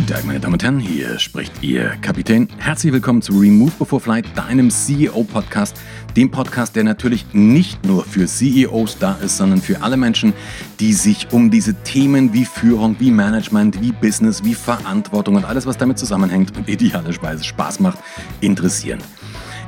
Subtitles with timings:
[0.00, 2.48] Guten Tag, meine Damen und Herren, hier spricht Ihr Kapitän.
[2.56, 5.78] Herzlich willkommen zu Remove Before Flight, deinem CEO-Podcast.
[6.16, 10.32] Dem Podcast, der natürlich nicht nur für CEOs da ist, sondern für alle Menschen,
[10.80, 15.66] die sich um diese Themen wie Führung, wie Management, wie Business, wie Verantwortung und alles,
[15.66, 17.98] was damit zusammenhängt und idealerweise Spaß macht,
[18.40, 19.00] interessieren.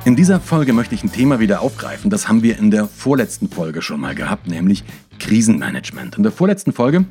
[0.03, 2.09] In dieser Folge möchte ich ein Thema wieder aufgreifen.
[2.09, 4.83] Das haben wir in der vorletzten Folge schon mal gehabt, nämlich
[5.19, 6.17] Krisenmanagement.
[6.17, 7.05] In der vorletzten Folge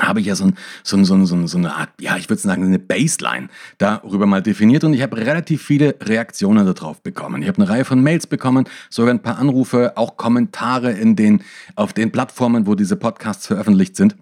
[0.00, 2.40] habe ich ja so, ein, so, ein, so, ein, so eine Art, ja, ich würde
[2.40, 7.42] sagen, eine Baseline darüber mal definiert und ich habe relativ viele Reaktionen darauf bekommen.
[7.42, 11.42] Ich habe eine Reihe von Mails bekommen, sogar ein paar Anrufe, auch Kommentare in den,
[11.76, 14.16] auf den Plattformen, wo diese Podcasts veröffentlicht sind.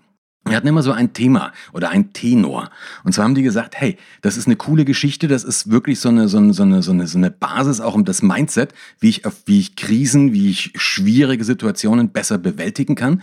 [0.48, 2.70] Wir hatten immer so ein Thema oder ein Tenor.
[3.05, 6.08] Und zwar haben die gesagt, hey, das ist eine coole Geschichte, das ist wirklich so
[6.08, 9.60] eine, so eine, so eine, so eine, Basis auch um das Mindset, wie ich, wie
[9.60, 13.22] ich Krisen, wie ich schwierige Situationen besser bewältigen kann.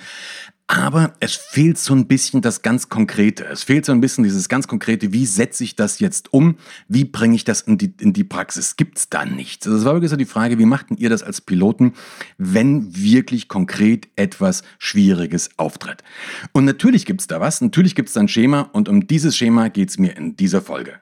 [0.67, 3.45] Aber es fehlt so ein bisschen das ganz Konkrete.
[3.45, 6.57] Es fehlt so ein bisschen dieses ganz Konkrete, wie setze ich das jetzt um?
[6.87, 8.75] Wie bringe ich das in die, in die Praxis?
[8.75, 9.67] Gibt es da nichts?
[9.67, 11.93] Also es war wirklich so die Frage, wie machten ihr das als Piloten,
[12.39, 16.03] wenn wirklich konkret etwas Schwieriges auftritt?
[16.51, 19.37] Und natürlich gibt es da was, natürlich gibt es da ein Schema und um dieses
[19.37, 20.99] Schema geht es mir in dieser Folge.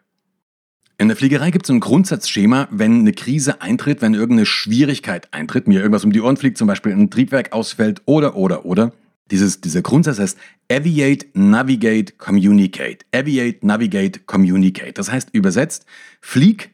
[0.97, 5.67] In der Fliegerei gibt es ein Grundsatzschema, wenn eine Krise eintritt, wenn irgendeine Schwierigkeit eintritt,
[5.67, 8.91] mir irgendwas um die Ohren fliegt, zum Beispiel ein Triebwerk ausfällt oder, oder, oder,
[9.33, 10.37] dieses, dieser Grundsatz heißt
[10.71, 12.99] Aviate, Navigate, Communicate.
[13.11, 14.93] Aviate, Navigate, Communicate.
[14.93, 15.87] Das heißt übersetzt,
[16.21, 16.69] flieg,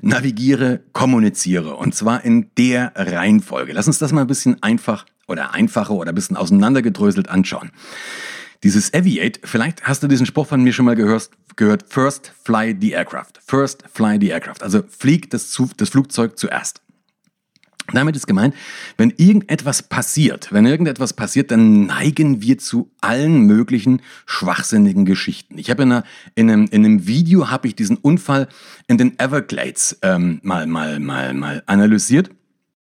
[0.00, 1.74] navigiere, kommuniziere.
[1.74, 3.72] Und zwar in der Reihenfolge.
[3.72, 7.72] Lass uns das mal ein bisschen einfach oder einfacher oder ein bisschen auseinandergedröselt anschauen.
[8.62, 12.76] Dieses Aviate, vielleicht hast du diesen Spruch von mir schon mal gehört, gehört First fly
[12.80, 13.40] the aircraft.
[13.44, 14.62] First fly the aircraft.
[14.62, 16.80] Also flieg das, das Flugzeug zuerst.
[17.92, 18.54] Damit ist gemeint,
[18.98, 25.56] wenn irgendetwas passiert, wenn irgendetwas passiert, dann neigen wir zu allen möglichen schwachsinnigen Geschichten.
[25.56, 26.02] Ich habe in,
[26.34, 28.48] in, einem, in einem Video habe ich diesen Unfall
[28.88, 32.30] in den Everglades ähm, mal mal mal mal analysiert.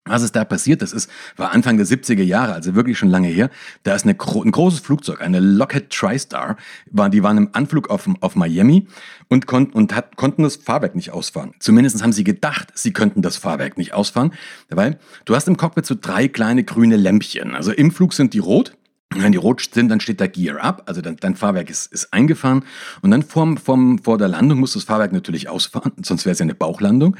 [0.09, 0.81] Was ist da passiert?
[0.81, 3.49] Das ist, war Anfang der 70er Jahre, also wirklich schon lange her.
[3.83, 6.57] Da ist eine, ein großes Flugzeug, eine Lockheed TriStar,
[6.91, 8.87] war, die waren im Anflug auf, auf Miami
[9.27, 11.53] und, kon, und hat, konnten das Fahrwerk nicht ausfahren.
[11.59, 14.33] Zumindest haben sie gedacht, sie könnten das Fahrwerk nicht ausfahren,
[14.69, 17.55] weil du hast im Cockpit so drei kleine grüne Lämpchen.
[17.55, 18.73] Also im Flug sind die rot
[19.15, 22.13] wenn die rot sind, dann steht da Gear Up, also dein, dein Fahrwerk ist, ist
[22.13, 22.63] eingefahren
[23.01, 26.39] und dann vorm, vorm, vor der Landung muss das Fahrwerk natürlich ausfahren, sonst wäre es
[26.39, 27.15] ja eine Bauchlandung.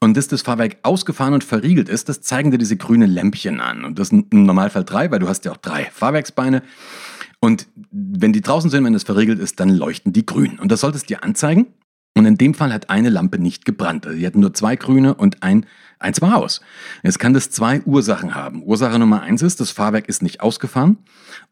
[0.00, 3.84] Und dass das Fahrwerk ausgefahren und verriegelt ist, das zeigen dir diese grünen Lämpchen an.
[3.84, 6.62] Und das sind im Normalfall drei, weil du hast ja auch drei Fahrwerksbeine.
[7.40, 10.58] Und wenn die draußen sind, wenn das verriegelt ist, dann leuchten die grün.
[10.58, 11.66] Und das solltest dir anzeigen.
[12.16, 14.06] Und in dem Fall hat eine Lampe nicht gebrannt.
[14.06, 15.66] Also die hatten nur zwei grüne und ein
[16.04, 16.60] Eins war aus.
[17.02, 18.62] Jetzt kann das zwei Ursachen haben.
[18.62, 20.98] Ursache Nummer eins ist, das Fahrwerk ist nicht ausgefahren.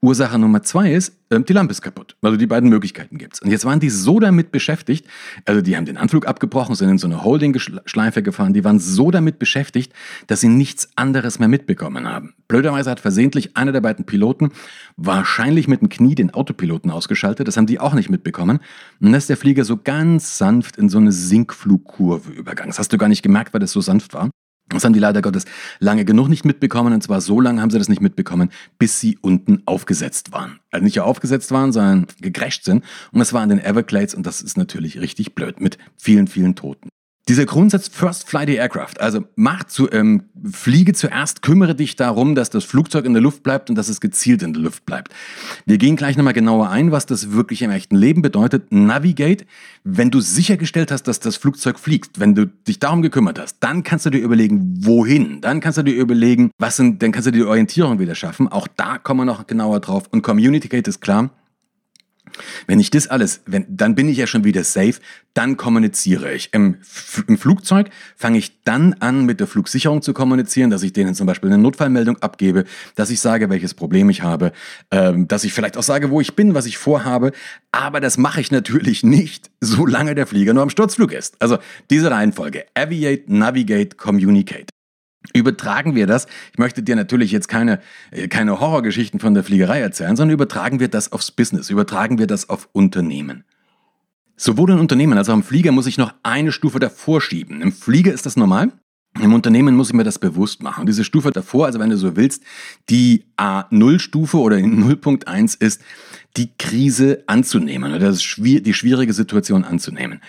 [0.03, 2.17] Ursache Nummer zwei ist, ähm, die Lampe ist kaputt.
[2.21, 3.41] Also die beiden Möglichkeiten gibt's.
[3.41, 5.07] Und jetzt waren die so damit beschäftigt,
[5.47, 9.11] also die haben den Anflug abgebrochen, sind in so eine Holding-Schleife gefahren, die waren so
[9.11, 9.95] damit beschäftigt,
[10.27, 12.35] dass sie nichts anderes mehr mitbekommen haben.
[12.47, 14.51] Blöderweise hat versehentlich einer der beiden Piloten
[14.99, 17.49] wahrscheinlich mit dem Knie den Autopiloten ausgeschaltet.
[17.49, 18.59] Das haben die auch nicht mitbekommen.
[19.01, 22.71] Und dann ist der Flieger so ganz sanft in so eine Sinkflugkurve übergegangen.
[22.71, 24.29] Das hast du gar nicht gemerkt, weil das so sanft war.
[24.75, 25.45] Das haben die leider Gottes
[25.79, 26.93] lange genug nicht mitbekommen.
[26.93, 30.61] Und zwar so lange haben sie das nicht mitbekommen, bis sie unten aufgesetzt waren.
[30.71, 32.85] Also nicht aufgesetzt waren, sondern gecrashed sind.
[33.13, 36.55] Und das war an den Everglades und das ist natürlich richtig blöd mit vielen, vielen
[36.55, 36.89] Toten.
[37.29, 42.35] Dieser Grundsatz First Fly the Aircraft, also mach zu, ähm, fliege zuerst, kümmere dich darum,
[42.35, 45.13] dass das Flugzeug in der Luft bleibt und dass es gezielt in der Luft bleibt.
[45.65, 48.73] Wir gehen gleich nochmal genauer ein, was das wirklich im echten Leben bedeutet.
[48.73, 49.45] Navigate,
[49.85, 53.85] wenn du sichergestellt hast, dass das Flugzeug fliegt, wenn du dich darum gekümmert hast, dann
[53.85, 55.41] kannst du dir überlegen, wohin.
[55.41, 58.49] Dann kannst du dir überlegen, was sind, dann kannst du dir die Orientierung wieder schaffen.
[58.49, 60.09] Auch da kommen wir noch genauer drauf.
[60.11, 61.31] Und Communicate ist klar,
[62.67, 64.95] wenn ich das alles, wenn, dann bin ich ja schon wieder safe,
[65.35, 66.51] dann kommuniziere ich.
[66.53, 66.77] Im,
[67.27, 71.27] Im Flugzeug fange ich dann an, mit der Flugsicherung zu kommunizieren, dass ich denen zum
[71.27, 74.53] Beispiel eine Notfallmeldung abgebe, dass ich sage, welches Problem ich habe,
[74.91, 77.33] ähm, dass ich vielleicht auch sage, wo ich bin, was ich vorhabe.
[77.71, 81.37] Aber das mache ich natürlich nicht, solange der Flieger nur am Sturzflug ist.
[81.41, 81.59] Also
[81.91, 82.65] diese Reihenfolge.
[82.75, 84.67] Aviate, Navigate, Communicate.
[85.35, 87.81] Übertragen wir das, ich möchte dir natürlich jetzt keine,
[88.11, 92.27] äh, keine Horrorgeschichten von der Fliegerei erzählen, sondern übertragen wir das aufs Business, übertragen wir
[92.27, 93.45] das auf Unternehmen.
[94.37, 97.63] Sowohl in Unternehmen als auch im Flieger muss ich noch eine Stufe davor schieben.
[97.63, 98.73] Im Flieger ist das normal.
[99.21, 100.87] Im Unternehmen muss ich mir das bewusst machen.
[100.87, 102.43] Diese Stufe davor, also wenn du so willst,
[102.89, 105.83] die A0-Stufe oder 0.1 ist,
[106.39, 110.23] die Krise anzunehmen oder die schwierige Situation anzunehmen.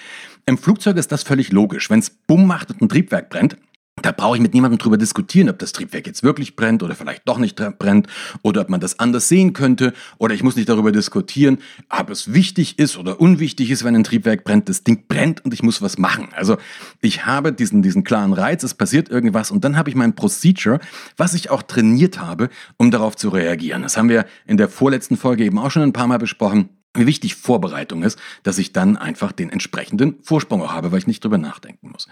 [0.46, 1.90] Im Flugzeug ist das völlig logisch.
[1.90, 3.58] Wenn es Bumm macht und ein Triebwerk brennt,
[4.02, 7.28] Da brauche ich mit niemandem drüber diskutieren, ob das Triebwerk jetzt wirklich brennt oder vielleicht
[7.28, 8.08] doch nicht brennt
[8.42, 11.60] oder ob man das anders sehen könnte oder ich muss nicht darüber diskutieren,
[11.90, 14.68] ob es wichtig ist oder unwichtig ist, wenn ein Triebwerk brennt.
[14.68, 16.30] Das Ding brennt und ich muss was machen.
[16.36, 16.58] Also
[17.02, 20.80] ich habe diesen, diesen klaren Reiz, es passiert irgendwas und dann habe ich mein Procedure,
[21.16, 23.84] was ich auch trainiert habe, um darauf zu reagieren.
[23.84, 27.08] Das haben wir in der vorletzten Folge eben auch schon ein paar Mal besprochen wie
[27.08, 31.24] wichtig Vorbereitung ist, dass ich dann einfach den entsprechenden Vorsprung auch habe, weil ich nicht
[31.24, 32.08] drüber nachdenken muss.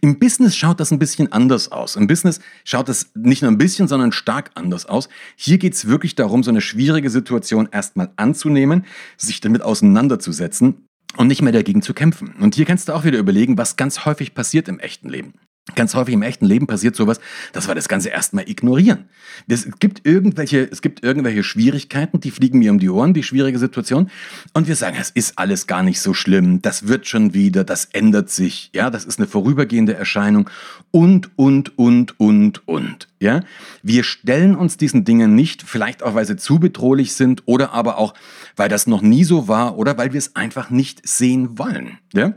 [0.00, 1.96] Im Business schaut das ein bisschen anders aus.
[1.96, 5.08] Im Business schaut das nicht nur ein bisschen, sondern stark anders aus.
[5.36, 8.86] Hier geht es wirklich darum, so eine schwierige Situation erstmal anzunehmen,
[9.16, 10.86] sich damit auseinanderzusetzen
[11.16, 12.34] und nicht mehr dagegen zu kämpfen.
[12.40, 15.34] Und hier kannst du auch wieder überlegen, was ganz häufig passiert im echten Leben.
[15.76, 17.20] Ganz häufig im echten Leben passiert sowas,
[17.52, 19.08] dass wir das Ganze erstmal ignorieren.
[19.46, 23.60] Es gibt irgendwelche, es gibt irgendwelche Schwierigkeiten, die fliegen mir um die Ohren, die schwierige
[23.60, 24.10] Situation.
[24.54, 27.84] Und wir sagen, es ist alles gar nicht so schlimm, das wird schon wieder, das
[27.92, 30.50] ändert sich, ja, das ist eine vorübergehende Erscheinung
[30.90, 33.44] und, und, und, und, und, ja.
[33.84, 37.98] Wir stellen uns diesen Dingen nicht, vielleicht auch, weil sie zu bedrohlich sind oder aber
[37.98, 38.14] auch,
[38.56, 42.34] weil das noch nie so war oder weil wir es einfach nicht sehen wollen, ja.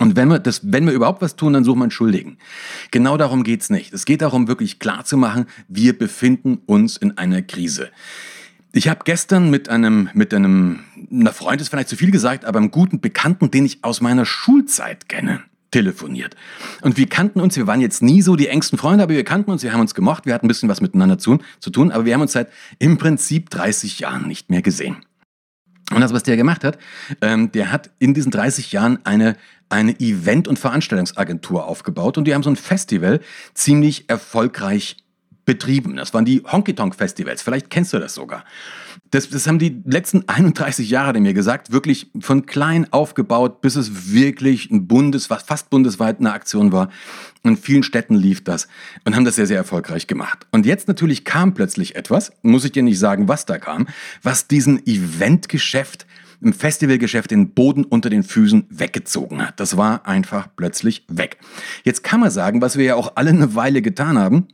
[0.00, 2.38] Und wenn wir, das, wenn wir überhaupt was tun, dann suchen wir einen Schuldigen.
[2.90, 3.92] Genau darum geht's nicht.
[3.92, 7.90] Es geht darum, wirklich klar zu machen, wir befinden uns in einer Krise.
[8.72, 10.80] Ich habe gestern mit einem, mit einem,
[11.12, 14.24] einer Freund ist vielleicht zu viel gesagt, aber einem guten Bekannten, den ich aus meiner
[14.24, 16.34] Schulzeit kenne, telefoniert.
[16.80, 19.50] Und wir kannten uns, wir waren jetzt nie so die engsten Freunde, aber wir kannten
[19.50, 22.06] uns, wir haben uns gemocht, wir hatten ein bisschen was miteinander zu, zu tun, aber
[22.06, 22.48] wir haben uns seit
[22.78, 24.96] im Prinzip 30 Jahren nicht mehr gesehen.
[25.92, 26.78] Und das, was der gemacht hat,
[27.20, 29.36] ähm, der hat in diesen 30 Jahren eine,
[29.70, 33.20] eine Event- und Veranstaltungsagentur aufgebaut und die haben so ein Festival
[33.54, 34.96] ziemlich erfolgreich
[35.50, 35.96] betrieben.
[35.96, 37.42] Das waren die Honky Tonk Festivals.
[37.42, 38.44] Vielleicht kennst du das sogar.
[39.10, 44.12] Das, das haben die letzten 31 Jahre mir gesagt, wirklich von klein aufgebaut, bis es
[44.12, 46.88] wirklich ein Bundes, fast bundesweit eine Aktion war.
[47.42, 48.68] In vielen Städten lief das
[49.04, 50.46] und haben das sehr, sehr erfolgreich gemacht.
[50.52, 53.88] Und jetzt natürlich kam plötzlich etwas, muss ich dir nicht sagen, was da kam,
[54.22, 56.06] was diesen Eventgeschäft
[56.40, 59.60] im Festivalgeschäft den Boden unter den Füßen weggezogen hat.
[59.60, 61.38] Das war einfach plötzlich weg.
[61.84, 64.48] Jetzt kann man sagen, was wir ja auch alle eine Weile getan haben,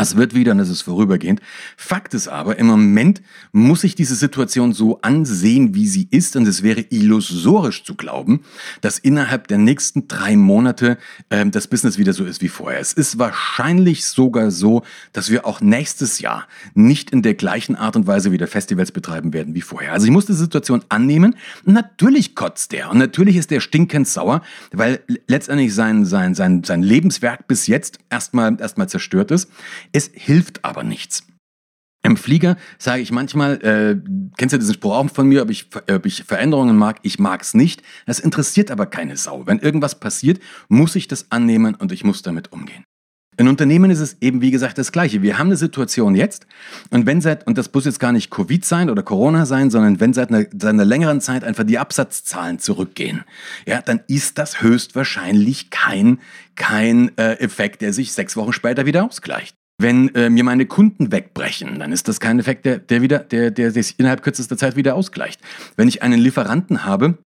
[0.00, 1.40] es wird wieder und es ist vorübergehend.
[1.76, 3.20] Fakt ist aber, im Moment
[3.52, 6.36] muss ich diese Situation so ansehen, wie sie ist.
[6.36, 8.40] Und es wäre illusorisch zu glauben,
[8.80, 10.98] dass innerhalb der nächsten drei Monate
[11.30, 12.80] äh, das Business wieder so ist wie vorher.
[12.80, 14.82] Es ist wahrscheinlich sogar so,
[15.12, 19.32] dass wir auch nächstes Jahr nicht in der gleichen Art und Weise wieder Festivals betreiben
[19.32, 19.92] werden wie vorher.
[19.92, 21.34] Also ich muss die Situation annehmen.
[21.64, 24.42] Natürlich kotzt der und natürlich ist der stinkend sauer,
[24.72, 29.50] weil letztendlich sein, sein, sein, sein Lebenswerk bis jetzt erstmal, erstmal zerstört ist.
[29.92, 31.24] Es hilft aber nichts.
[32.04, 33.96] Im Flieger sage ich manchmal, äh,
[34.36, 37.00] kennst du diesen Spruch auch von mir, ob ich, ob ich Veränderungen mag?
[37.02, 37.82] Ich mag es nicht.
[38.06, 39.46] Das interessiert aber keine Sau.
[39.46, 42.84] Wenn irgendwas passiert, muss ich das annehmen und ich muss damit umgehen.
[43.36, 45.22] In Unternehmen ist es eben, wie gesagt, das Gleiche.
[45.22, 46.46] Wir haben eine Situation jetzt
[46.90, 50.00] und wenn seit, und das muss jetzt gar nicht Covid sein oder Corona sein, sondern
[50.00, 53.22] wenn seit einer, seit einer längeren Zeit einfach die Absatzzahlen zurückgehen,
[53.64, 56.18] ja, dann ist das höchstwahrscheinlich kein,
[56.56, 59.54] kein äh, Effekt, der sich sechs Wochen später wieder ausgleicht.
[59.80, 63.52] Wenn äh, mir meine Kunden wegbrechen, dann ist das kein Effekt, der, der, wieder, der,
[63.52, 65.40] der sich innerhalb kürzester Zeit wieder ausgleicht.
[65.76, 67.18] Wenn ich einen Lieferanten habe,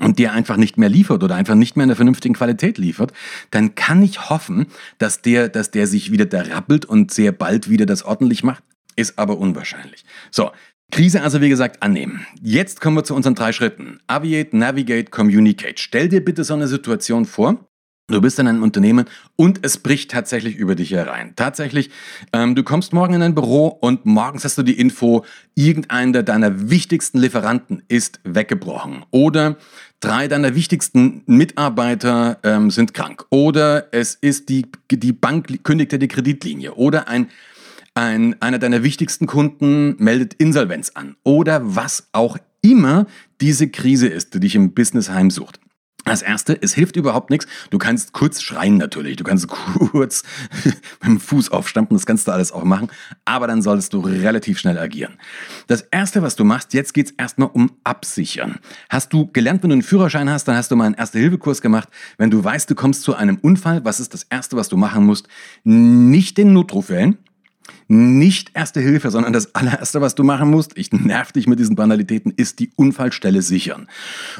[0.00, 3.12] und der einfach nicht mehr liefert oder einfach nicht mehr in der vernünftigen Qualität liefert,
[3.50, 4.66] dann kann ich hoffen,
[4.98, 8.64] dass der, dass der sich wieder da rappelt und sehr bald wieder das ordentlich macht.
[8.96, 10.04] Ist aber unwahrscheinlich.
[10.30, 10.50] So.
[10.90, 12.26] Krise also wie gesagt annehmen.
[12.40, 14.00] Jetzt kommen wir zu unseren drei Schritten.
[14.06, 15.76] Aviate, Navigate, Communicate.
[15.78, 17.66] Stell dir bitte so eine Situation vor,
[18.06, 21.32] Du bist in einem Unternehmen und es bricht tatsächlich über dich herein.
[21.36, 21.88] Tatsächlich,
[22.34, 26.68] ähm, du kommst morgen in ein Büro und morgens hast du die Info, irgendeiner deiner
[26.68, 29.06] wichtigsten Lieferanten ist weggebrochen.
[29.10, 29.56] Oder
[30.00, 33.24] drei deiner wichtigsten Mitarbeiter ähm, sind krank.
[33.30, 36.74] Oder es ist die, die Bank kündigte die Kreditlinie.
[36.74, 37.30] Oder ein,
[37.94, 41.16] ein, einer deiner wichtigsten Kunden meldet Insolvenz an.
[41.22, 43.06] Oder was auch immer
[43.40, 45.58] diese Krise ist, die dich im Business heimsucht.
[46.04, 47.46] Das erste, es hilft überhaupt nichts.
[47.70, 49.16] Du kannst kurz schreien natürlich.
[49.16, 50.22] Du kannst kurz
[50.64, 51.96] mit dem Fuß aufstampfen.
[51.96, 52.88] Das kannst du alles auch machen.
[53.24, 55.14] Aber dann solltest du relativ schnell agieren.
[55.66, 58.58] Das erste, was du machst, jetzt geht's erstmal um Absichern.
[58.90, 61.88] Hast du gelernt, wenn du einen Führerschein hast, dann hast du mal einen Erste-Hilfe-Kurs gemacht.
[62.18, 65.06] Wenn du weißt, du kommst zu einem Unfall, was ist das erste, was du machen
[65.06, 65.28] musst?
[65.64, 67.18] Nicht den Notruf wählen
[67.88, 71.76] nicht erste Hilfe, sondern das allererste, was du machen musst, ich nerv dich mit diesen
[71.76, 73.88] Banalitäten, ist die Unfallstelle sichern.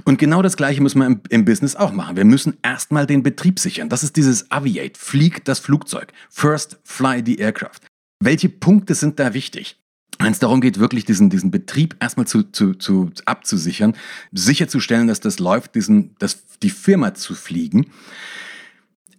[0.04, 2.16] Und genau das Gleiche müssen wir im, im Business auch machen.
[2.16, 3.88] Wir müssen erstmal den Betrieb sichern.
[3.88, 6.12] Das ist dieses Aviate, flieg das Flugzeug.
[6.30, 7.80] First fly the aircraft.
[8.20, 9.76] Welche Punkte sind da wichtig?
[10.18, 13.94] Wenn es darum geht, wirklich diesen, diesen Betrieb erstmal zu, zu, zu, abzusichern,
[14.32, 17.86] sicherzustellen, dass das läuft, diesen, dass die Firma zu fliegen,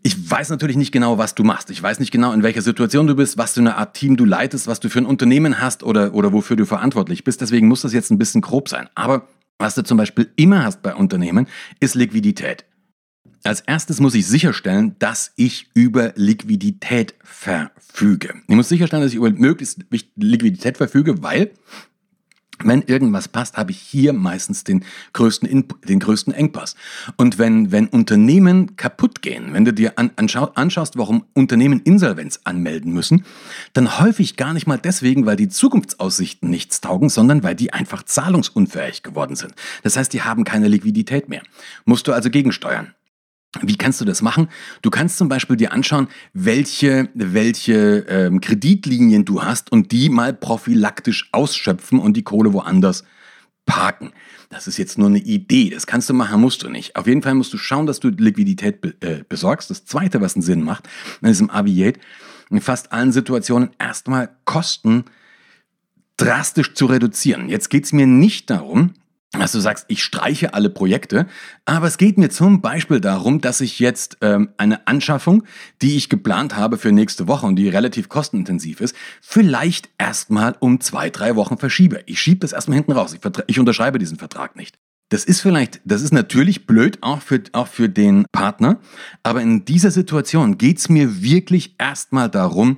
[0.05, 1.71] ich weiß natürlich nicht genau, was du machst.
[1.71, 4.23] Ich weiß nicht genau, in welcher Situation du bist, was für eine Art Team du
[4.23, 7.41] leitest, was du für ein Unternehmen hast oder, oder wofür du verantwortlich bist.
[7.41, 8.87] Deswegen muss das jetzt ein bisschen grob sein.
[8.93, 11.47] Aber was du zum Beispiel immer hast bei Unternehmen,
[11.79, 12.65] ist Liquidität.
[13.43, 18.35] Als erstes muss ich sicherstellen, dass ich über Liquidität verfüge.
[18.47, 19.85] Ich muss sicherstellen, dass ich über möglichst
[20.17, 21.49] Liquidität verfüge, weil
[22.63, 26.75] wenn irgendwas passt, habe ich hier meistens den größten, den größten Engpass.
[27.17, 32.39] Und wenn, wenn Unternehmen kaputt gehen, wenn du dir an, anschau, anschaust, warum Unternehmen Insolvenz
[32.43, 33.25] anmelden müssen,
[33.73, 38.03] dann häufig gar nicht mal deswegen, weil die Zukunftsaussichten nichts taugen, sondern weil die einfach
[38.03, 39.53] zahlungsunfähig geworden sind.
[39.83, 41.43] Das heißt, die haben keine Liquidität mehr.
[41.85, 42.93] Musst du also gegensteuern.
[43.61, 44.49] Wie kannst du das machen?
[44.81, 50.33] Du kannst zum Beispiel dir anschauen, welche, welche ähm, Kreditlinien du hast und die mal
[50.33, 53.03] prophylaktisch ausschöpfen und die Kohle woanders
[53.65, 54.11] parken.
[54.49, 55.69] Das ist jetzt nur eine Idee.
[55.69, 56.95] Das kannst du machen, musst du nicht.
[56.95, 59.69] Auf jeden Fall musst du schauen, dass du Liquidität be äh, besorgst.
[59.69, 60.87] Das Zweite, was einen Sinn macht,
[61.21, 61.99] ist im Aviate
[62.49, 65.05] in fast allen Situationen erstmal Kosten
[66.17, 67.49] drastisch zu reduzieren.
[67.49, 68.93] Jetzt geht es mir nicht darum,
[69.39, 71.27] dass du sagst, ich streiche alle Projekte,
[71.65, 75.43] aber es geht mir zum Beispiel darum, dass ich jetzt ähm, eine Anschaffung,
[75.81, 80.79] die ich geplant habe für nächste Woche und die relativ kostenintensiv ist, vielleicht erstmal um
[80.79, 82.01] zwei, drei Wochen verschiebe.
[82.05, 83.13] Ich schiebe das erstmal hinten raus.
[83.13, 84.77] Ich, ich unterschreibe diesen Vertrag nicht.
[85.09, 88.79] Das ist vielleicht, das ist natürlich blöd, auch für, auch für den Partner,
[89.21, 92.77] aber in dieser Situation geht es mir wirklich erstmal darum,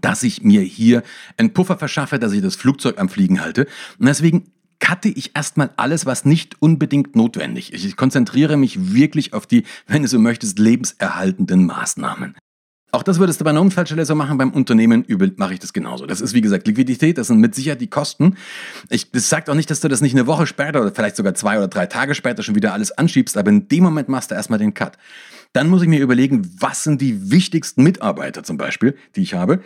[0.00, 1.02] dass ich mir hier
[1.36, 3.66] einen Puffer verschaffe, dass ich das Flugzeug am Fliegen halte.
[3.98, 4.50] Und deswegen
[4.84, 7.84] cutte ich erstmal alles, was nicht unbedingt notwendig ist.
[7.84, 12.36] Ich konzentriere mich wirklich auf die, wenn du so möchtest, lebenserhaltenden Maßnahmen.
[12.92, 15.04] Auch das würdest du bei einer so machen, beim Unternehmen
[15.36, 16.06] mache ich das genauso.
[16.06, 18.36] Das ist wie gesagt Liquidität, das sind mit Sicherheit die Kosten.
[18.88, 21.34] Ich, das sagt auch nicht, dass du das nicht eine Woche später oder vielleicht sogar
[21.34, 24.36] zwei oder drei Tage später schon wieder alles anschiebst, aber in dem Moment machst du
[24.36, 24.96] erstmal den Cut.
[25.54, 29.60] Dann muss ich mir überlegen, was sind die wichtigsten Mitarbeiter zum Beispiel, die ich habe.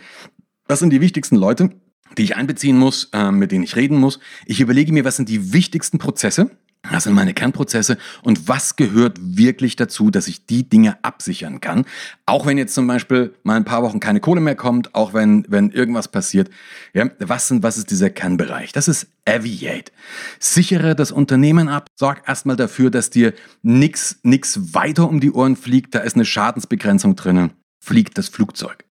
[0.67, 1.69] Was sind die wichtigsten Leute,
[2.17, 4.19] die ich einbeziehen muss, äh, mit denen ich reden muss.
[4.45, 6.51] Ich überlege mir, was sind die wichtigsten Prozesse,
[6.89, 11.85] was sind meine Kernprozesse und was gehört wirklich dazu, dass ich die Dinge absichern kann.
[12.25, 15.45] Auch wenn jetzt zum Beispiel mal ein paar Wochen keine Kohle mehr kommt, auch wenn,
[15.49, 16.49] wenn irgendwas passiert.
[16.93, 18.71] Ja, was, sind, was ist dieser Kernbereich?
[18.71, 19.91] Das ist Aviate.
[20.39, 25.55] Sichere das Unternehmen ab, sorg erstmal dafür, dass dir nichts nix weiter um die Ohren
[25.55, 27.51] fliegt, da ist eine Schadensbegrenzung drinnen,
[27.83, 28.88] fliegt das Flugzeug.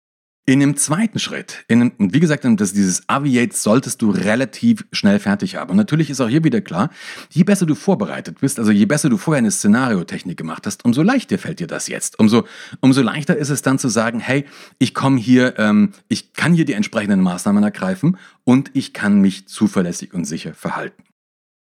[0.49, 5.19] In dem zweiten Schritt, in, und wie gesagt, das, dieses Aviate solltest du relativ schnell
[5.19, 5.73] fertig haben.
[5.73, 6.89] Und natürlich ist auch hier wieder klar,
[7.29, 11.03] je besser du vorbereitet bist, also je besser du vorher eine Szenariotechnik gemacht hast, umso
[11.03, 12.19] leichter fällt dir das jetzt.
[12.19, 12.47] Umso,
[12.81, 14.47] umso leichter ist es dann zu sagen, hey,
[14.79, 19.49] ich komme hier, ähm, ich kann hier die entsprechenden Maßnahmen ergreifen und ich kann mich
[19.49, 21.08] zuverlässig und sicher verhalten.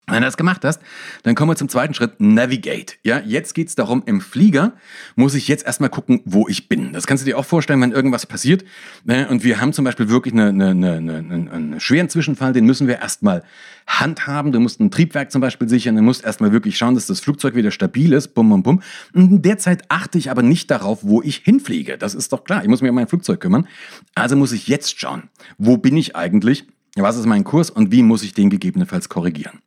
[0.10, 0.82] Wenn du das gemacht hast,
[1.24, 2.94] dann kommen wir zum zweiten Schritt, Navigate.
[3.04, 4.72] Ja, jetzt geht's darum, im Flieger
[5.18, 6.94] muss ich jetzt erstmal gucken, wo ich bin.
[6.94, 8.64] Das kannst du dir auch vorstellen, wenn irgendwas passiert.
[9.04, 12.66] Ne, und wir haben zum Beispiel wirklich eine, eine, eine, eine, einen schweren Zwischenfall, den
[12.66, 13.44] müssen wir erstmal
[13.86, 14.54] handhaben.
[14.54, 17.56] Du musst ein Triebwerk zum Beispiel sichern, du musst erstmal wirklich schauen, dass das Flugzeug
[17.56, 18.30] wieder stabil ist.
[18.30, 18.82] Bum, bum, bum.
[19.14, 21.98] Und in der Zeit achte ich aber nicht darauf, wo ich hinfliege.
[21.98, 22.62] Das ist doch klar.
[22.62, 23.68] Ich muss mich um mein Flugzeug kümmern.
[24.16, 25.24] Also muss ich jetzt schauen,
[25.58, 26.66] wo bin ich eigentlich?
[26.96, 29.60] Was ist mein Kurs und wie muss ich den gegebenenfalls korrigieren?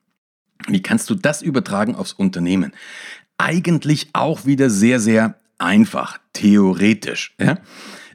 [0.69, 2.73] Wie kannst du das übertragen aufs Unternehmen?
[3.39, 7.35] Eigentlich auch wieder sehr, sehr einfach, theoretisch.
[7.41, 7.59] Ja?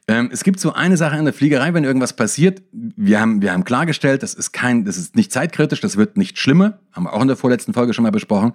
[0.07, 3.51] Ähm, es gibt so eine Sache in der Fliegerei, wenn irgendwas passiert, wir haben, wir
[3.51, 7.13] haben klargestellt, das ist kein, das ist nicht zeitkritisch, das wird nicht schlimmer, haben wir
[7.13, 8.53] auch in der vorletzten Folge schon mal besprochen.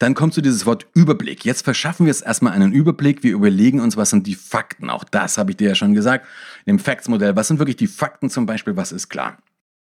[0.00, 1.44] Dann kommt zu dieses Wort Überblick.
[1.44, 4.90] Jetzt verschaffen wir es erstmal einen Überblick, wir überlegen uns, was sind die Fakten.
[4.90, 6.26] Auch das habe ich dir ja schon gesagt,
[6.64, 7.36] im Facts-Modell.
[7.36, 9.38] Was sind wirklich die Fakten zum Beispiel, was ist klar?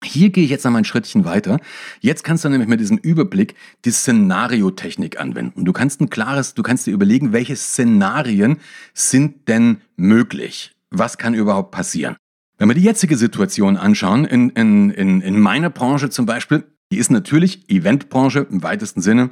[0.04, 1.60] Hier gehe ich jetzt noch mal ein Schrittchen weiter.
[2.00, 3.56] Jetzt kannst du nämlich mit diesem Überblick
[3.86, 5.64] die Szenariotechnik anwenden.
[5.64, 8.58] Du kannst ein klares, du kannst dir überlegen, welche Szenarien
[8.94, 10.72] sind denn möglich?
[10.90, 12.16] Was kann überhaupt passieren?
[12.58, 16.98] Wenn wir die jetzige Situation anschauen, in, in, in, in meiner Branche zum Beispiel, die
[16.98, 19.32] ist natürlich Eventbranche im weitesten Sinne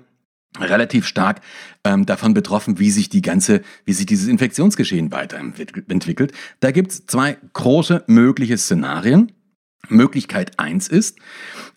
[0.60, 1.42] relativ stark
[1.84, 6.32] ähm, davon betroffen, wie sich die ganze, wie sich dieses Infektionsgeschehen weiterentwickelt.
[6.60, 9.32] Da gibt es zwei große mögliche Szenarien.
[9.90, 11.18] Möglichkeit 1 ist,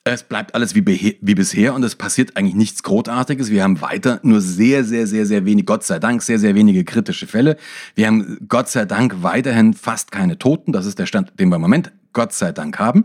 [0.05, 0.85] es bleibt alles wie,
[1.21, 3.51] wie, bisher und es passiert eigentlich nichts Großartiges.
[3.51, 6.85] Wir haben weiter nur sehr, sehr, sehr, sehr wenig, Gott sei Dank, sehr, sehr wenige
[6.85, 7.57] kritische Fälle.
[7.95, 10.73] Wir haben Gott sei Dank weiterhin fast keine Toten.
[10.73, 13.05] Das ist der Stand, den wir im Moment Gott sei Dank haben.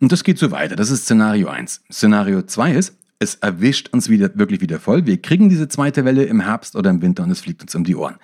[0.00, 0.74] Und das geht so weiter.
[0.74, 1.82] Das ist Szenario 1.
[1.90, 5.06] Szenario 2 ist, es erwischt uns wieder, wirklich wieder voll.
[5.06, 7.84] Wir kriegen diese zweite Welle im Herbst oder im Winter und es fliegt uns um
[7.84, 8.16] die Ohren.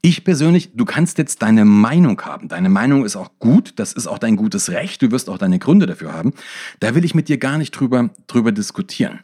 [0.00, 2.48] Ich persönlich, du kannst jetzt deine Meinung haben.
[2.48, 5.58] Deine Meinung ist auch gut, das ist auch dein gutes Recht, du wirst auch deine
[5.58, 6.32] Gründe dafür haben.
[6.78, 9.20] Da will ich mit dir gar nicht drüber, drüber diskutieren.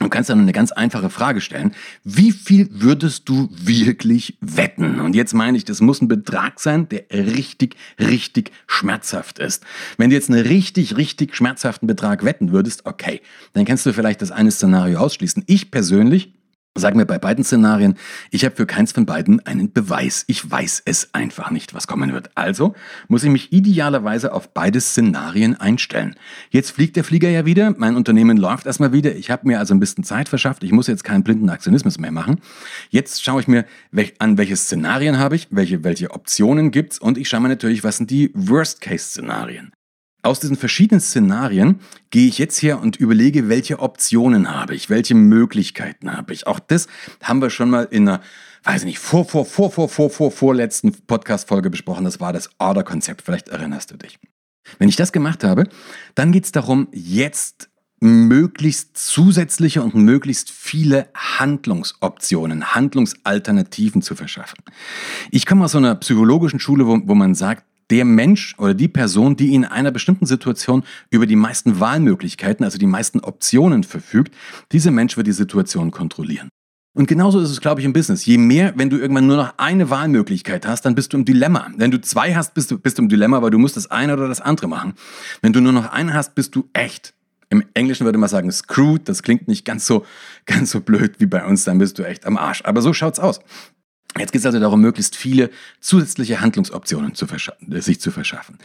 [0.00, 1.74] Du kannst dann eine ganz einfache Frage stellen.
[2.04, 5.00] Wie viel würdest du wirklich wetten?
[5.00, 9.64] Und jetzt meine ich, das muss ein Betrag sein, der richtig, richtig schmerzhaft ist.
[9.96, 13.20] Wenn du jetzt einen richtig, richtig schmerzhaften Betrag wetten würdest, okay,
[13.54, 15.42] dann kannst du vielleicht das eine Szenario ausschließen.
[15.46, 16.32] Ich persönlich
[16.78, 17.96] Sagen wir bei beiden Szenarien,
[18.30, 20.24] ich habe für keins von beiden einen Beweis.
[20.28, 22.30] Ich weiß es einfach nicht, was kommen wird.
[22.36, 22.74] Also
[23.08, 26.14] muss ich mich idealerweise auf beide Szenarien einstellen.
[26.50, 29.74] Jetzt fliegt der Flieger ja wieder, mein Unternehmen läuft erstmal wieder, ich habe mir also
[29.74, 32.40] ein bisschen Zeit verschafft, ich muss jetzt keinen blinden Aktionismus mehr machen.
[32.90, 33.64] Jetzt schaue ich mir
[34.18, 37.96] an, welche Szenarien habe ich, welche, welche Optionen gibt's und ich schaue mir natürlich, was
[37.96, 39.72] sind die Worst-Case-Szenarien.
[40.22, 41.78] Aus diesen verschiedenen Szenarien
[42.10, 46.46] gehe ich jetzt her und überlege, welche Optionen habe ich, welche Möglichkeiten habe ich.
[46.46, 46.88] Auch das
[47.22, 48.20] haben wir schon mal in einer,
[48.64, 52.04] weiß ich nicht, vor, vor, vor, vor, vor, vor, vorletzten Podcast-Folge besprochen.
[52.04, 53.22] Das war das Order-Konzept.
[53.22, 54.18] Vielleicht erinnerst du dich.
[54.78, 55.68] Wenn ich das gemacht habe,
[56.16, 57.70] dann geht es darum, jetzt
[58.00, 64.58] möglichst zusätzliche und möglichst viele Handlungsoptionen, Handlungsalternativen zu verschaffen.
[65.30, 68.88] Ich komme aus so einer psychologischen Schule, wo, wo man sagt, der Mensch oder die
[68.88, 74.34] Person, die in einer bestimmten Situation über die meisten Wahlmöglichkeiten, also die meisten Optionen verfügt,
[74.72, 76.48] dieser Mensch wird die Situation kontrollieren.
[76.94, 78.26] Und genauso ist es, glaube ich, im Business.
[78.26, 81.70] Je mehr, wenn du irgendwann nur noch eine Wahlmöglichkeit hast, dann bist du im Dilemma.
[81.76, 84.14] Wenn du zwei hast, bist du, bist du im Dilemma, weil du musst das eine
[84.14, 84.94] oder das andere machen.
[85.40, 87.14] Wenn du nur noch eine hast, bist du echt.
[87.50, 89.08] Im Englischen würde man sagen screwed.
[89.08, 90.04] Das klingt nicht ganz so,
[90.46, 91.64] ganz so blöd wie bei uns.
[91.64, 92.62] Dann bist du echt am Arsch.
[92.64, 93.40] Aber so schaut's aus.
[94.16, 95.50] Jetzt geht es also darum, möglichst viele
[95.80, 98.58] zusätzliche Handlungsoptionen zu äh, sich zu verschaffen.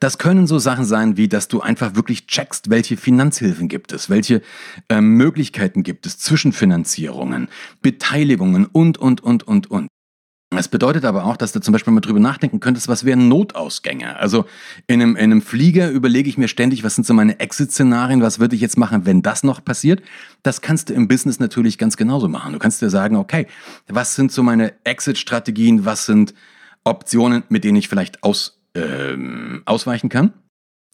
[0.00, 4.08] Das können so Sachen sein, wie dass du einfach wirklich checkst, welche Finanzhilfen gibt es,
[4.08, 4.42] welche
[4.88, 7.48] äh, Möglichkeiten gibt es, Zwischenfinanzierungen,
[7.82, 9.88] Beteiligungen und, und, und, und, und.
[10.54, 14.16] Es bedeutet aber auch, dass du zum Beispiel mal drüber nachdenken könntest, was wären Notausgänge?
[14.16, 14.44] Also
[14.86, 18.38] in einem, in einem Flieger überlege ich mir ständig, was sind so meine Exit-Szenarien, was
[18.38, 20.02] würde ich jetzt machen, wenn das noch passiert?
[20.44, 22.52] Das kannst du im Business natürlich ganz genauso machen.
[22.52, 23.48] Du kannst dir sagen, okay,
[23.88, 26.32] was sind so meine Exit-Strategien, was sind
[26.84, 30.32] Optionen, mit denen ich vielleicht aus, ähm, ausweichen kann?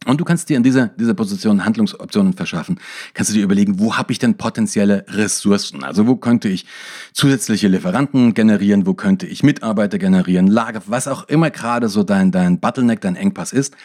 [0.06, 2.78] Und du kannst dir in dieser, dieser Position Handlungsoptionen verschaffen.
[3.14, 5.84] Kannst du dir überlegen, wo habe ich denn potenzielle Ressourcen?
[5.84, 6.66] Also wo könnte ich
[7.12, 8.86] zusätzliche Lieferanten generieren?
[8.86, 10.46] Wo könnte ich Mitarbeiter generieren?
[10.46, 13.76] Lager, was auch immer gerade so dein, dein Bottleneck, dein Engpass ist.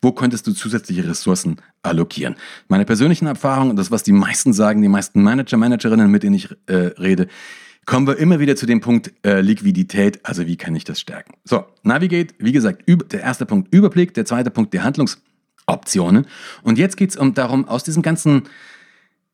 [0.00, 2.36] Wo könntest du zusätzliche Ressourcen allokieren?
[2.68, 6.48] Meine persönlichen Erfahrungen, das was die meisten sagen, die meisten Manager, Managerinnen, mit denen ich
[6.66, 7.28] äh, rede,
[7.86, 11.34] kommen wir immer wieder zu dem Punkt äh, Liquidität, also wie kann ich das stärken?
[11.44, 15.20] So, Navigate, wie gesagt, der erste Punkt Überblick, der zweite Punkt die Handlungs-
[15.66, 16.26] Optionen.
[16.62, 18.44] Und jetzt geht es um darum, aus diesem ganzen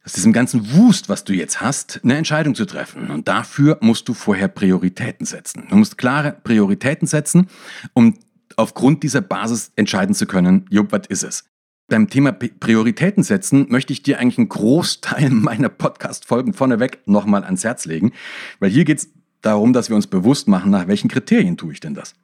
[0.03, 3.11] aus diesem ganzen Wust, was du jetzt hast, eine Entscheidung zu treffen.
[3.11, 5.67] Und dafür musst du vorher Prioritäten setzen.
[5.69, 7.49] Du musst klare Prioritäten setzen,
[7.93, 8.19] um
[8.57, 11.45] aufgrund dieser Basis entscheiden zu können, jupp, was ist es?
[11.89, 17.65] Beim Thema Prioritäten setzen möchte ich dir eigentlich einen Großteil meiner Podcast-Folgen vorneweg nochmal ans
[17.65, 18.13] Herz legen,
[18.59, 19.11] weil hier geht es
[19.43, 22.15] darum, dass wir uns bewusst machen, nach welchen Kriterien tue ich denn das?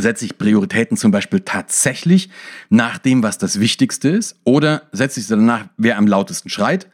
[0.00, 2.30] Setze ich Prioritäten zum Beispiel tatsächlich
[2.68, 4.36] nach dem, was das Wichtigste ist?
[4.44, 6.88] Oder setze ich sie danach, wer am lautesten schreit?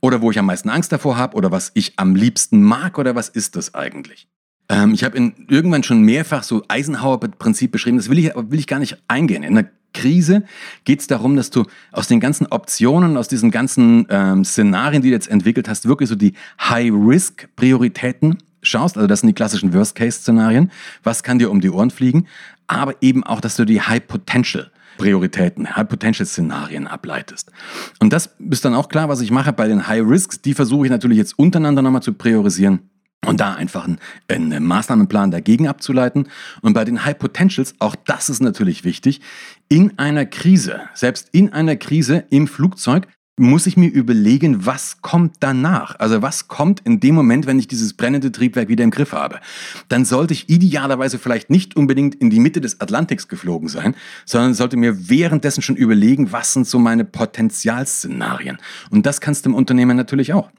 [0.00, 1.36] Oder wo ich am meisten Angst davor habe?
[1.36, 2.98] Oder was ich am liebsten mag?
[2.98, 4.28] Oder was ist das eigentlich?
[4.68, 5.16] Ähm, ich habe
[5.48, 7.96] irgendwann schon mehrfach so Eisenhower-Prinzip beschrieben.
[7.96, 9.42] Das will ich, will ich gar nicht eingehen.
[9.42, 10.42] In der Krise
[10.84, 15.08] geht es darum, dass du aus den ganzen Optionen, aus diesen ganzen ähm, Szenarien, die
[15.08, 20.70] du jetzt entwickelt hast, wirklich so die High-Risk-Prioritäten schaust, also das sind die klassischen Worst-Case-Szenarien,
[21.02, 22.26] was kann dir um die Ohren fliegen,
[22.66, 27.50] aber eben auch, dass du die High-Potential Prioritäten, High-Potential-Szenarien ableitest.
[27.98, 30.90] Und das ist dann auch klar, was ich mache bei den High-Risks, die versuche ich
[30.90, 32.90] natürlich jetzt untereinander nochmal zu priorisieren
[33.26, 33.98] und da einfach einen,
[34.28, 36.28] einen, Maßnahmenplan dagegen abzuleiten.
[36.60, 39.20] Und bei den High Potentials, auch das ist natürlich wichtig,
[39.68, 45.36] in einer Krise, selbst in einer Krise im Flugzeug, muss ich mir überlegen, was kommt
[45.40, 45.98] danach?
[45.98, 49.40] Also was kommt in dem Moment, wenn ich dieses brennende Triebwerk wieder im Griff habe?
[49.88, 54.54] Dann sollte ich idealerweise vielleicht nicht unbedingt in die Mitte des Atlantiks geflogen sein, sondern
[54.54, 58.58] sollte mir währenddessen schon überlegen, was sind so meine Potenzialszenarien?
[58.90, 60.50] Und das kannst du im Unternehmen natürlich auch.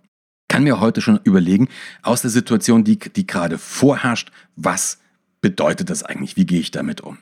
[0.50, 1.70] Kann mir heute schon überlegen,
[2.04, 5.00] aus der Situation, die, die gerade vorherrscht, was
[5.40, 6.36] bedeutet das eigentlich?
[6.36, 7.18] Wie gehe ich damit um?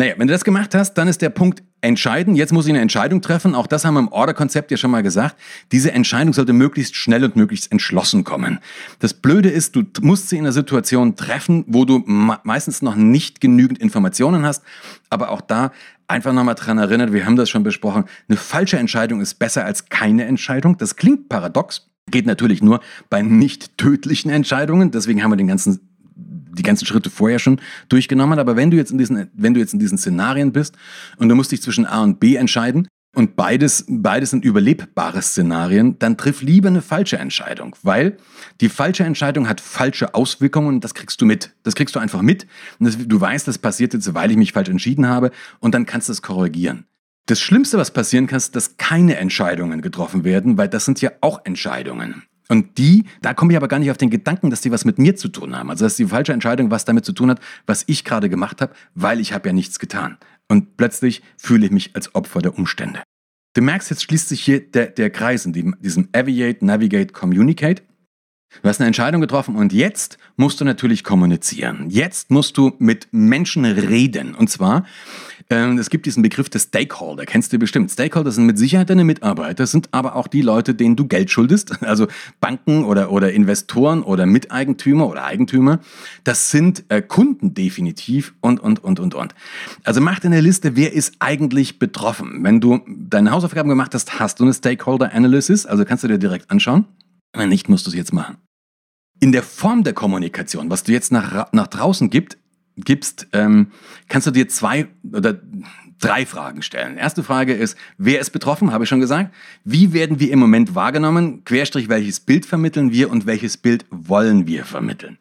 [0.00, 2.34] Naja, wenn du das gemacht hast, dann ist der Punkt entscheiden.
[2.34, 3.54] Jetzt muss ich eine Entscheidung treffen.
[3.54, 5.36] Auch das haben wir im Order-Konzept ja schon mal gesagt.
[5.72, 8.60] Diese Entscheidung sollte möglichst schnell und möglichst entschlossen kommen.
[9.00, 13.42] Das Blöde ist, du musst sie in einer Situation treffen, wo du meistens noch nicht
[13.42, 14.62] genügend Informationen hast.
[15.10, 15.70] Aber auch da
[16.08, 19.90] einfach nochmal dran erinnert, wir haben das schon besprochen, eine falsche Entscheidung ist besser als
[19.90, 20.78] keine Entscheidung.
[20.78, 21.90] Das klingt paradox.
[22.10, 24.92] Geht natürlich nur bei nicht tödlichen Entscheidungen.
[24.92, 25.89] Deswegen haben wir den ganzen
[26.56, 28.38] die ganzen Schritte vorher schon durchgenommen.
[28.38, 30.76] Aber wenn du jetzt in diesen, wenn du jetzt in diesen Szenarien bist
[31.16, 35.98] und du musst dich zwischen A und B entscheiden, und beides, beides sind überlebbare Szenarien,
[35.98, 38.16] dann triff lieber eine falsche Entscheidung, weil
[38.60, 41.52] die falsche Entscheidung hat falsche Auswirkungen und das kriegst du mit.
[41.64, 42.46] Das kriegst du einfach mit
[42.78, 46.08] das, du weißt, das passiert jetzt, weil ich mich falsch entschieden habe und dann kannst
[46.08, 46.86] du es korrigieren.
[47.26, 51.10] Das Schlimmste, was passieren kann, ist, dass keine Entscheidungen getroffen werden, weil das sind ja
[51.20, 52.22] auch Entscheidungen.
[52.50, 54.98] Und die, da komme ich aber gar nicht auf den Gedanken, dass die was mit
[54.98, 55.70] mir zu tun haben.
[55.70, 58.74] Also dass die falsche Entscheidung was damit zu tun hat, was ich gerade gemacht habe,
[58.94, 60.18] weil ich habe ja nichts getan.
[60.48, 63.04] Und plötzlich fühle ich mich als Opfer der Umstände.
[63.54, 67.82] Du merkst, jetzt schließt sich hier der, der Kreis in diesem Aviate, Navigate, Communicate.
[68.62, 71.88] Du hast eine Entscheidung getroffen und jetzt musst du natürlich kommunizieren.
[71.88, 74.34] Jetzt musst du mit Menschen reden.
[74.34, 74.86] Und zwar,
[75.50, 77.90] äh, es gibt diesen Begriff des Stakeholder, kennst du bestimmt.
[77.90, 81.72] Stakeholder sind mit Sicherheit deine Mitarbeiter, sind aber auch die Leute, denen du Geld schuldest.
[81.90, 82.06] Also
[82.40, 85.80] Banken oder, oder Investoren oder Miteigentümer oder Eigentümer.
[86.22, 89.34] Das sind äh, Kunden definitiv und, und, und, und, und.
[89.82, 92.44] Also mach dir eine Liste, wer ist eigentlich betroffen.
[92.44, 96.18] Wenn du deine Hausaufgaben gemacht hast, hast du eine Stakeholder Analysis, also kannst du dir
[96.18, 96.84] direkt anschauen.
[97.32, 98.36] Wenn nicht, musst du es jetzt machen.
[99.18, 102.38] In der Form der Kommunikation, was du jetzt nach, nach draußen gibt,
[102.76, 103.68] gibst, ähm,
[104.08, 105.40] kannst du dir zwei oder
[106.00, 106.96] drei Fragen stellen.
[106.96, 109.34] Erste Frage ist, wer ist betroffen, habe ich schon gesagt.
[109.64, 111.44] Wie werden wir im Moment wahrgenommen?
[111.44, 115.18] Querstrich, welches Bild vermitteln wir und welches Bild wollen wir vermitteln?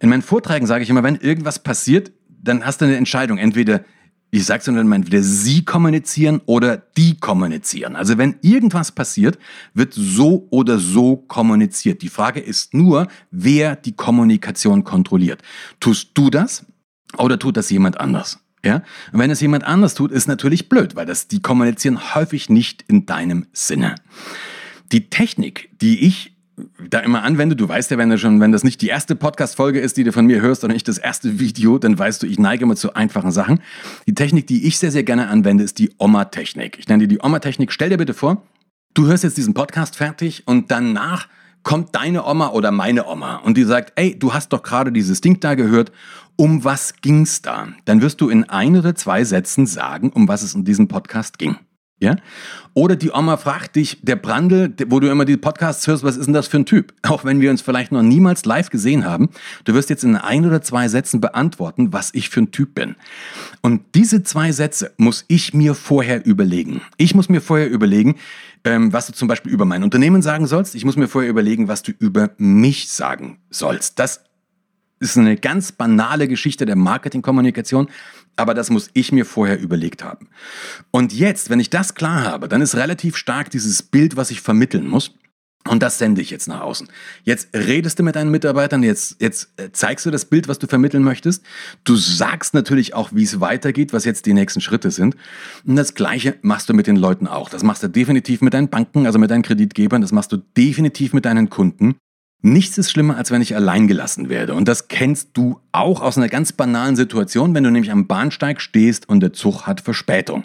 [0.00, 3.38] In meinen Vorträgen sage ich immer, wenn irgendwas passiert, dann hast du eine Entscheidung.
[3.38, 3.84] Entweder
[4.30, 7.96] ich sage es dann entweder sie kommunizieren oder die kommunizieren.
[7.96, 9.38] Also wenn irgendwas passiert,
[9.72, 12.02] wird so oder so kommuniziert.
[12.02, 15.42] Die Frage ist nur, wer die Kommunikation kontrolliert.
[15.80, 16.66] Tust du das
[17.18, 18.40] oder tut das jemand anders?
[18.64, 18.82] Ja?
[19.12, 22.84] Und wenn es jemand anders tut, ist natürlich blöd, weil das, die kommunizieren häufig nicht
[22.88, 23.94] in deinem Sinne.
[24.92, 26.36] Die Technik, die ich
[26.88, 27.56] da immer anwende.
[27.56, 30.12] Du weißt ja, wenn, du schon, wenn das nicht die erste Podcast-Folge ist, die du
[30.12, 32.94] von mir hörst, oder nicht das erste Video, dann weißt du, ich neige immer zu
[32.94, 33.60] einfachen Sachen.
[34.06, 36.78] Die Technik, die ich sehr, sehr gerne anwende, ist die Oma-Technik.
[36.78, 37.72] Ich nenne dir die Oma-Technik.
[37.72, 38.42] Stell dir bitte vor,
[38.94, 41.28] du hörst jetzt diesen Podcast fertig und danach
[41.62, 45.20] kommt deine Oma oder meine Oma und die sagt, ey, du hast doch gerade dieses
[45.20, 45.90] Ding da gehört,
[46.36, 47.68] um was ging's da?
[47.84, 51.38] Dann wirst du in ein oder zwei Sätzen sagen, um was es in diesem Podcast
[51.38, 51.56] ging.
[51.98, 52.16] Ja?
[52.74, 56.26] Oder die Oma fragt dich, der Brandl, wo du immer die Podcasts hörst, was ist
[56.26, 56.92] denn das für ein Typ?
[57.02, 59.30] Auch wenn wir uns vielleicht noch niemals live gesehen haben,
[59.64, 62.96] du wirst jetzt in ein oder zwei Sätzen beantworten, was ich für ein Typ bin.
[63.62, 66.82] Und diese zwei Sätze muss ich mir vorher überlegen.
[66.98, 68.16] Ich muss mir vorher überlegen,
[68.64, 70.74] ähm, was du zum Beispiel über mein Unternehmen sagen sollst.
[70.74, 73.98] Ich muss mir vorher überlegen, was du über mich sagen sollst.
[73.98, 74.25] Das
[75.00, 77.88] ist eine ganz banale Geschichte der Marketingkommunikation,
[78.36, 80.28] aber das muss ich mir vorher überlegt haben.
[80.90, 84.40] Und jetzt, wenn ich das klar habe, dann ist relativ stark dieses Bild, was ich
[84.40, 85.12] vermitteln muss.
[85.68, 86.88] Und das sende ich jetzt nach außen.
[87.24, 90.66] Jetzt redest du mit deinen Mitarbeitern, jetzt, jetzt äh, zeigst du das Bild, was du
[90.66, 91.44] vermitteln möchtest.
[91.84, 95.16] Du sagst natürlich auch, wie es weitergeht, was jetzt die nächsten Schritte sind.
[95.66, 97.48] Und das Gleiche machst du mit den Leuten auch.
[97.48, 100.02] Das machst du definitiv mit deinen Banken, also mit deinen Kreditgebern.
[100.02, 101.96] Das machst du definitiv mit deinen Kunden.
[102.42, 104.54] Nichts ist schlimmer, als wenn ich allein gelassen werde.
[104.54, 108.60] Und das kennst du auch aus einer ganz banalen Situation, wenn du nämlich am Bahnsteig
[108.60, 110.44] stehst und der Zug hat Verspätung.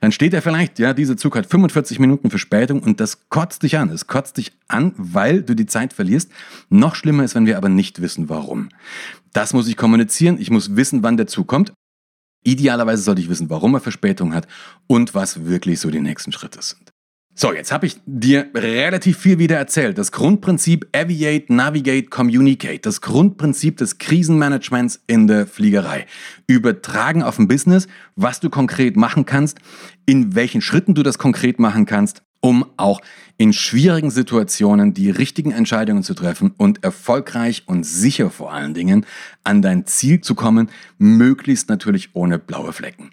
[0.00, 3.78] Dann steht er vielleicht, ja, dieser Zug hat 45 Minuten Verspätung und das kotzt dich
[3.78, 3.88] an.
[3.90, 6.30] Es kotzt dich an, weil du die Zeit verlierst.
[6.68, 8.68] Noch schlimmer ist, wenn wir aber nicht wissen, warum.
[9.32, 10.38] Das muss ich kommunizieren.
[10.40, 11.72] Ich muss wissen, wann der Zug kommt.
[12.44, 14.48] Idealerweise sollte ich wissen, warum er Verspätung hat
[14.86, 16.90] und was wirklich so die nächsten Schritte sind.
[17.40, 19.96] So, jetzt habe ich dir relativ viel wieder erzählt.
[19.96, 22.80] Das Grundprinzip Aviate, Navigate, Communicate.
[22.80, 26.06] Das Grundprinzip des Krisenmanagements in der Fliegerei.
[26.48, 29.58] Übertragen auf ein Business, was du konkret machen kannst,
[30.04, 33.00] in welchen Schritten du das konkret machen kannst um auch
[33.40, 39.06] in schwierigen Situationen die richtigen Entscheidungen zu treffen und erfolgreich und sicher vor allen Dingen
[39.44, 43.10] an dein Ziel zu kommen, möglichst natürlich ohne blaue Flecken.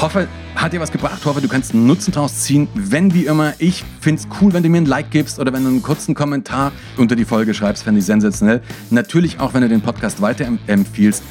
[0.00, 2.68] Hoffe, hat dir was gebracht, hoffe, du kannst einen Nutzen draus ziehen.
[2.74, 5.62] Wenn wie immer, ich finde es cool, wenn du mir ein Like gibst oder wenn
[5.62, 8.62] du einen kurzen Kommentar unter die Folge schreibst, fände ich sensationell.
[8.88, 11.22] Natürlich auch, wenn du den Podcast weiterempfiehlst.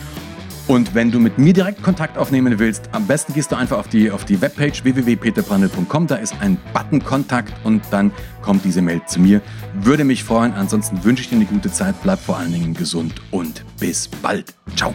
[0.69, 3.87] Und wenn du mit mir direkt Kontakt aufnehmen willst, am besten gehst du einfach auf
[3.87, 6.05] die, auf die Webpage www.peterbrandl.com.
[6.05, 8.11] Da ist ein Button Kontakt und dann
[8.43, 9.41] kommt diese Mail zu mir.
[9.81, 10.53] Würde mich freuen.
[10.53, 11.95] Ansonsten wünsche ich dir eine gute Zeit.
[12.03, 14.53] Bleib vor allen Dingen gesund und bis bald.
[14.75, 14.93] Ciao.